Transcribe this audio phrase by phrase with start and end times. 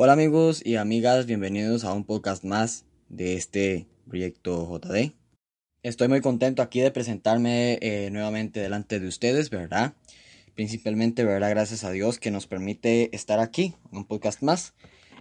[0.00, 5.10] Hola amigos y amigas, bienvenidos a un podcast más de este proyecto JD.
[5.82, 9.94] Estoy muy contento aquí de presentarme eh, nuevamente delante de ustedes, ¿verdad?
[10.54, 11.50] Principalmente, ¿verdad?
[11.50, 14.72] Gracias a Dios que nos permite estar aquí, un podcast más.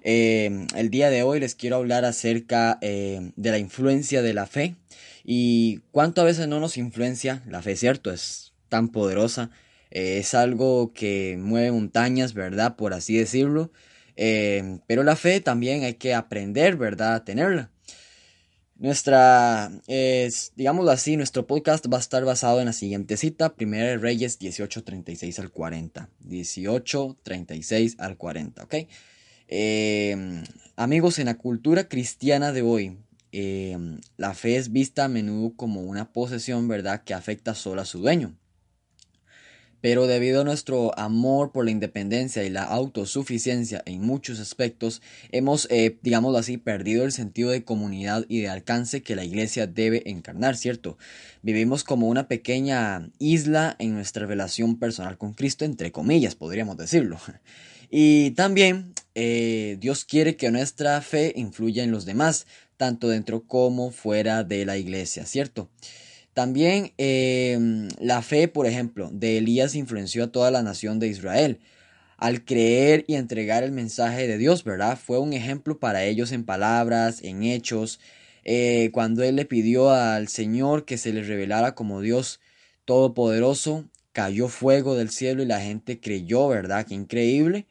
[0.04, 4.46] Eh, el día de hoy les quiero hablar acerca eh, de la influencia de la
[4.46, 4.76] fe
[5.24, 8.12] y cuánto a veces no nos influencia la fe, ¿cierto?
[8.12, 9.50] Es tan poderosa,
[9.90, 12.76] es algo que mueve montañas, ¿verdad?
[12.76, 13.72] Por así decirlo.
[14.18, 17.16] Eh, pero la fe también hay que aprender, ¿verdad?
[17.16, 17.72] A tenerla.
[18.76, 23.98] Nuestra, es, digámoslo así, nuestro podcast va a estar basado en la siguiente cita, 1
[23.98, 26.10] Reyes 18:36 al 40.
[26.20, 28.76] 18:36 al 40, ¿ok?
[29.48, 30.44] Eh,
[30.76, 32.98] amigos, en la cultura cristiana de hoy,
[33.32, 33.78] eh,
[34.18, 38.00] la fe es vista a menudo como una posesión, ¿verdad?, que afecta solo a su
[38.00, 38.36] dueño.
[39.82, 45.68] Pero debido a nuestro amor por la independencia y la autosuficiencia en muchos aspectos, hemos,
[45.70, 50.10] eh, digámoslo así, perdido el sentido de comunidad y de alcance que la iglesia debe
[50.10, 50.98] encarnar, ¿cierto?
[51.44, 57.20] Vivimos como una pequeña isla en nuestra relación personal con Cristo, entre comillas, podríamos decirlo.
[57.90, 63.92] Y también eh, Dios quiere que nuestra fe influya en los demás, tanto dentro como
[63.92, 65.70] fuera de la iglesia, ¿cierto?
[66.38, 71.62] También em, la fe, por ejemplo, de Elías influenció a toda la nación de Israel.
[72.16, 75.00] Al creer y entregar el mensaje de Dios, ¿verdad?
[75.04, 78.00] Fue un ejemplo para ellos en palabras, en hechos.
[78.44, 82.40] Eh, cuando él le pidió al Señor que se le revelara como Dios
[82.86, 86.86] todopoderoso, cayó fuego del cielo y la gente creyó, ¿verdad?
[86.86, 87.66] Qué increíble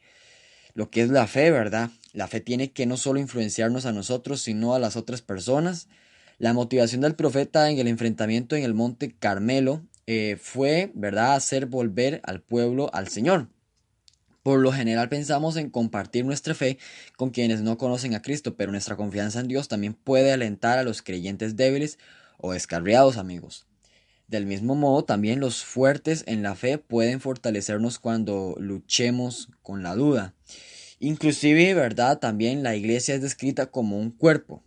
[0.73, 1.89] lo que es la fe, ¿verdad?
[2.11, 5.87] La fe tiene que no solo influenciarnos a nosotros, sino a las otras personas.
[6.39, 11.65] La motivación del profeta en el enfrentamiento en el monte Carmelo eh, fue, ¿verdad?, hacer
[11.65, 13.47] volver al pueblo al Señor.
[14.43, 16.77] Por lo general pensamos en compartir nuestra fe
[17.15, 20.83] con quienes no conocen a Cristo, pero nuestra confianza en Dios también puede alentar a
[20.83, 21.97] los creyentes débiles
[22.37, 23.65] o descarriados, amigos.
[24.27, 29.95] Del mismo modo, también los fuertes en la fe pueden fortalecernos cuando luchemos con la
[29.95, 30.35] duda.
[30.99, 32.19] Inclusive, ¿verdad?
[32.19, 34.63] También la iglesia es descrita como un cuerpo.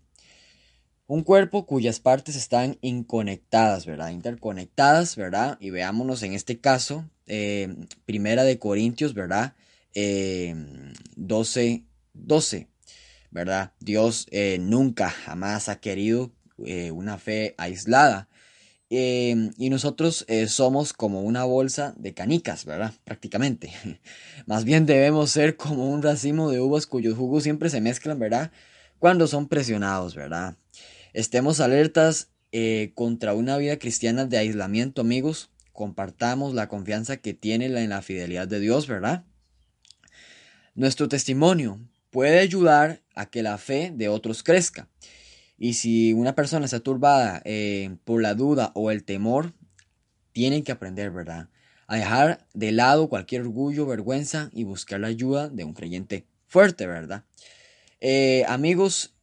[1.11, 4.11] Un cuerpo cuyas partes están inconectadas, ¿verdad?
[4.11, 5.59] Interconectadas, ¿verdad?
[5.61, 7.75] Y veámonos en este caso, eh,
[8.07, 9.55] Primera de Corintios, ¿verdad?
[9.93, 11.85] 12, eh,
[12.15, 12.69] 12,
[13.33, 13.73] ¿verdad?
[13.81, 16.31] Dios eh, nunca, jamás ha querido
[16.93, 18.29] una fe aislada.
[18.89, 22.95] y nosotros somos como una bolsa de canicas, ¿verdad?
[23.03, 23.73] Prácticamente.
[24.47, 28.53] Más bien debemos ser como un racimo de uvas cuyos jugos siempre se mezclan, ¿verdad?
[29.01, 30.55] Cuando son presionados, ¿verdad?
[31.13, 35.51] Estemos alertas eh, contra una vida cristiana de aislamiento, amigos.
[35.73, 39.25] Compartamos la confianza que tiene en la fidelidad de Dios, ¿verdad?
[40.75, 44.89] Nuestro testimonio puede ayudar a que la fe de otros crezca.
[45.59, 49.53] Y si una persona está turbada eh, por la duda o el temor,
[50.33, 51.49] tienen que aprender, ¿verdad?
[51.87, 56.87] A dejar de lado cualquier orgullo, vergüenza y buscar la ayuda de un creyente fuerte,
[56.87, 57.25] ¿verdad?
[58.01, 59.15] Eh, amigos,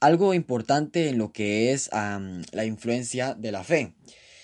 [0.00, 3.94] algo importante en lo que es la influencia de la fe.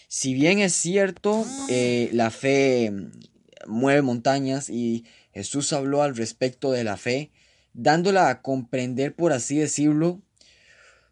[0.09, 2.93] Si bien es cierto, eh, la fe
[3.67, 7.31] mueve montañas y Jesús habló al respecto de la fe,
[7.73, 10.21] dándola a comprender, por así decirlo,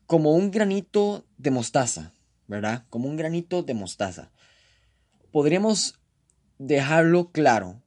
[0.06, 2.12] como un granito de mostaza,
[2.46, 2.84] ¿verdad?
[2.90, 4.32] Como un granito de mostaza.
[5.30, 6.00] Podríamos
[6.58, 7.82] dejarlo claro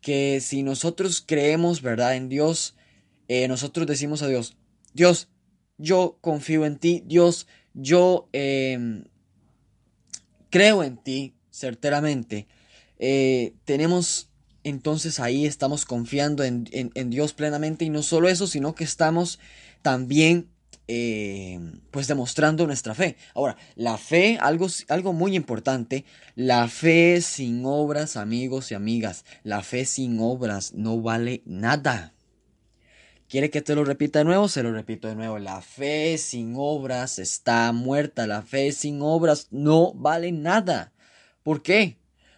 [0.00, 2.16] que si nosotros creemos, ¿verdad?
[2.16, 2.74] En Dios,
[3.28, 4.56] eh, nosotros decimos a Dios,
[4.94, 5.28] Dios,
[5.78, 9.04] yo confío en ti, Dios, yo em,
[10.50, 12.46] creo en ti certeramente.
[12.98, 14.30] Eh, tenemos
[14.64, 16.64] entonces ahí estamos confiando en,
[17.10, 19.38] Dios plenamente y no solo eso, sino que estamos
[19.82, 20.48] también
[20.88, 23.16] em, pues demostrando nuestra fe.
[23.34, 29.62] Ahora, la fe, algo, algo muy importante, la fe sin obras, amigos y amigas, la
[29.62, 32.13] fe sin obras no vale nada.
[33.34, 34.46] ¿Quiere que te lo repita de nuevo?
[34.46, 35.40] Se lo repito de nuevo.
[35.40, 38.28] La fe sin obras está muerta.
[38.28, 40.92] La fe sin obras no vale nada.
[41.42, 41.96] ¿Por qué?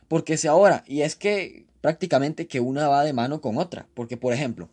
[0.08, 3.87] Porque si ahora, y es que prácticamente que una va de mano con otra.
[3.93, 4.70] Porque, por ejemplo,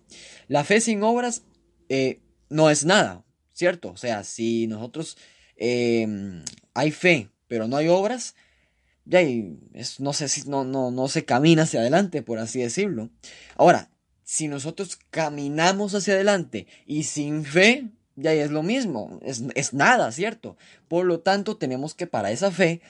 [0.48, 1.44] la fe sin obras
[1.90, 3.92] eh, no es nada, ¿cierto?
[3.92, 5.18] O sea, si nosotros
[5.58, 6.42] em,
[6.74, 8.36] hay fe, pero no hay obras,
[9.04, 9.20] ya
[10.00, 13.10] no sé si no, no, no se camina hacia adelante, por así decirlo.
[13.58, 13.90] Ahora,
[14.24, 20.58] si nosotros caminamos hacia adelante y sin fe, ya es lo mismo, es, nada, ¿cierto?
[20.88, 22.82] Por lo tanto, tenemos que para esa fe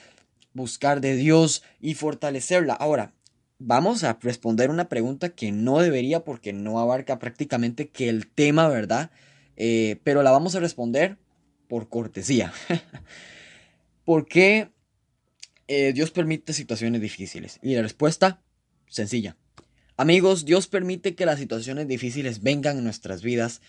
[0.52, 2.74] buscar de Dios y fortalecerla.
[2.74, 3.14] Ahora,
[3.58, 8.68] vamos a responder una pregunta que no debería porque no abarca prácticamente que el tema,
[8.68, 9.10] ¿verdad?
[9.56, 11.16] Eh, pero la vamos a responder
[11.68, 12.52] por cortesía.
[14.04, 14.70] ¿Por qué
[15.66, 17.58] eh, Dios permite situaciones difíciles?
[17.62, 18.42] Y la respuesta,
[18.88, 19.36] sencilla.
[19.96, 23.60] Amigos, Dios permite que las situaciones difíciles vengan en nuestras vidas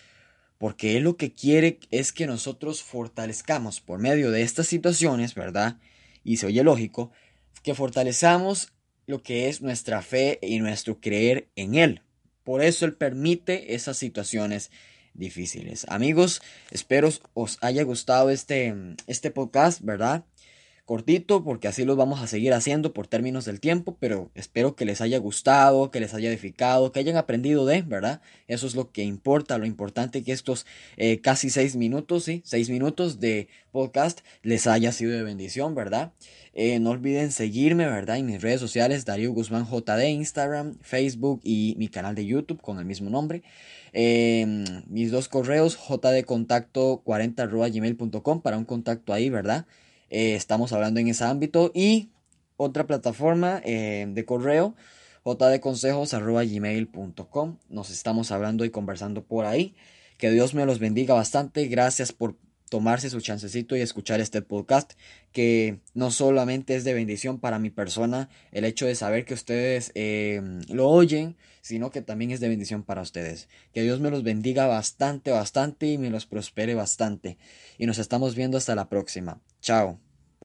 [0.58, 5.76] porque Él lo que quiere es que nosotros fortalezcamos por medio de estas situaciones, ¿verdad?
[6.24, 7.12] Y se oye lógico,
[7.62, 8.72] que fortalezamos
[9.06, 12.02] lo que es nuestra fe y nuestro creer en Él.
[12.42, 14.70] Por eso Él permite esas situaciones
[15.14, 15.86] difíciles.
[15.88, 18.74] Amigos, espero os haya gustado este,
[19.06, 20.24] este podcast, ¿verdad?
[20.86, 24.84] Cortito porque así los vamos a seguir haciendo por términos del tiempo, pero espero que
[24.84, 28.22] les haya gustado, que les haya edificado, que hayan aprendido de, ¿verdad?
[28.46, 30.64] Eso es lo que importa, lo importante que estos
[30.96, 36.12] eh, casi seis minutos, sí, seis minutos de podcast les haya sido de bendición, ¿verdad?
[36.54, 38.18] Eh, no olviden seguirme, ¿verdad?
[38.18, 42.78] En mis redes sociales, Darío Guzmán JD, Instagram, Facebook y mi canal de YouTube con
[42.78, 43.42] el mismo nombre.
[43.92, 49.66] Em, mis dos correos, jdcontacto 40 gmail.com para un contacto ahí, ¿verdad?
[50.10, 51.72] Eh, estamos hablando en ese ámbito.
[51.74, 52.10] Y
[52.56, 54.76] otra plataforma eh, de correo,
[55.24, 57.58] jdconsejos.gmail.com.
[57.68, 59.74] Nos estamos hablando y conversando por ahí.
[60.18, 61.66] Que Dios me los bendiga bastante.
[61.66, 62.36] Gracias por
[62.68, 64.92] tomarse su chancecito y escuchar este podcast
[65.32, 69.92] que no solamente es de bendición para mi persona el hecho de saber que ustedes
[69.94, 71.36] eh, lo oyen
[71.66, 73.48] sino que también es de bendición para ustedes.
[73.72, 77.38] Que Dios me los bendiga bastante bastante y me los prospere bastante.
[77.76, 79.40] Y nos estamos viendo hasta la próxima.
[79.60, 80.05] Chao